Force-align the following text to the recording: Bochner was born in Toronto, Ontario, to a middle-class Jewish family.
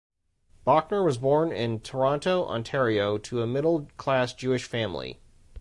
Bochner 0.65 1.05
was 1.05 1.19
born 1.19 1.51
in 1.51 1.79
Toronto, 1.79 2.45
Ontario, 2.45 3.19
to 3.19 3.43
a 3.43 3.45
middle-class 3.45 4.33
Jewish 4.33 4.63
family. 4.63 5.21